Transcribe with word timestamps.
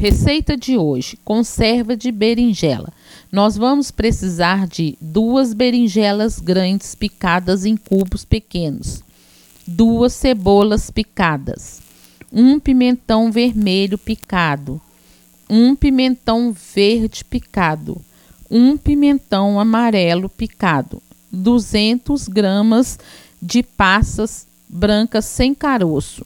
Receita 0.00 0.56
de 0.56 0.78
hoje: 0.78 1.18
conserva 1.22 1.94
de 1.94 2.10
berinjela. 2.10 2.90
Nós 3.30 3.54
vamos 3.58 3.90
precisar 3.90 4.66
de 4.66 4.96
duas 4.98 5.52
berinjelas 5.52 6.38
grandes 6.38 6.94
picadas 6.94 7.66
em 7.66 7.76
cubos 7.76 8.24
pequenos, 8.24 9.02
duas 9.66 10.14
cebolas 10.14 10.90
picadas, 10.90 11.82
um 12.32 12.58
pimentão 12.58 13.30
vermelho 13.30 13.98
picado, 13.98 14.80
um 15.50 15.76
pimentão 15.76 16.50
verde 16.50 17.22
picado, 17.22 18.00
um 18.50 18.78
pimentão 18.78 19.60
amarelo 19.60 20.30
picado, 20.30 21.02
200 21.30 22.26
gramas 22.26 22.98
de 23.42 23.62
passas 23.62 24.46
brancas 24.66 25.26
sem 25.26 25.54
caroço 25.54 26.24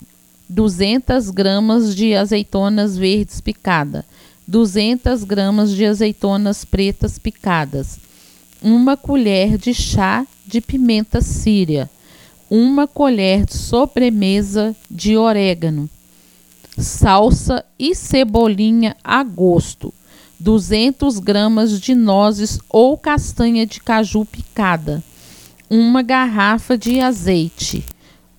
200 0.48 1.30
gramas 1.30 1.94
de 1.96 2.14
azeitonas 2.14 2.98
verdes 2.98 3.40
picadas, 3.40 4.04
200 4.46 5.24
gramas 5.24 5.70
de 5.70 5.86
azeitonas 5.86 6.64
pretas 6.66 7.18
picadas, 7.18 7.98
uma 8.62 8.96
colher 8.96 9.56
de 9.56 9.72
chá 9.72 10.26
de 10.46 10.60
pimenta 10.60 11.22
síria, 11.22 11.90
uma 12.50 12.86
colher 12.86 13.46
de 13.46 13.56
sobremesa 13.56 14.76
de 14.90 15.16
orégano, 15.16 15.88
salsa 16.76 17.64
e 17.78 17.94
cebolinha 17.94 18.94
a 19.02 19.24
gosto, 19.24 19.94
200 20.38 21.20
gramas 21.20 21.80
de 21.80 21.94
nozes 21.94 22.58
ou 22.68 22.98
castanha 22.98 23.64
de 23.64 23.80
caju 23.80 24.26
picada, 24.26 25.02
uma 25.70 26.02
garrafa 26.02 26.76
de 26.76 27.00
azeite 27.00 27.82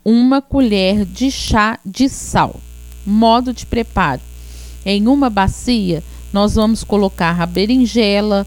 uma 0.05 0.39
colher 0.39 1.03
de 1.03 1.31
chá 1.31 1.79
de 1.83 2.07
sal. 2.07 2.61
Modo 3.03 3.51
de 3.51 3.65
preparo: 3.65 4.21
em 4.85 5.07
uma 5.07 5.31
bacia, 5.31 6.03
nós 6.31 6.53
vamos 6.53 6.83
colocar 6.83 7.41
a 7.41 7.45
berinjela, 7.47 8.45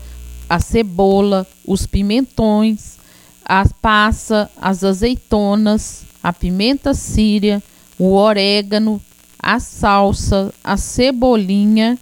a 0.49 0.61
cebola, 0.61 1.45
os 1.67 1.85
pimentões, 1.85 2.97
a 3.45 3.69
passa, 3.83 4.49
as 4.57 4.85
azeitonas, 4.85 6.05
a 6.23 6.33
pimenta 6.33 6.95
síria, 6.95 7.63
o 7.99 8.13
orégano, 8.15 9.03
a 9.39 9.59
salsa, 9.59 10.55
a 10.63 10.77
cebolinha 10.77 11.99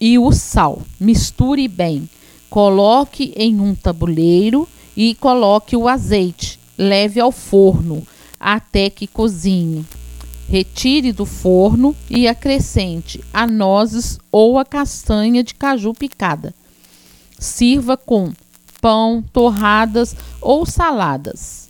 e 0.00 0.18
o 0.18 0.32
sal. 0.32 0.82
Misture 0.98 1.68
bem. 1.68 2.08
Coloque 2.50 3.32
em 3.36 3.60
um 3.60 3.74
tabuleiro 3.74 4.66
e 4.96 5.14
coloque 5.14 5.76
o 5.76 5.86
azeite. 5.86 6.58
Leve 6.78 7.20
ao 7.20 7.30
forno 7.30 8.06
até 8.38 8.90
que 8.90 9.06
cozinhe. 9.06 9.84
Retire 10.48 11.12
do 11.12 11.26
forno 11.26 11.94
e 12.08 12.26
acrescente 12.26 13.22
a 13.32 13.46
nozes 13.46 14.18
ou 14.32 14.58
a 14.58 14.64
castanha 14.64 15.44
de 15.44 15.54
caju 15.54 15.92
picada. 15.92 16.54
Sirva 17.38 17.96
com 17.96 18.32
pão, 18.80 19.22
torradas 19.32 20.16
ou 20.40 20.64
saladas. 20.64 21.67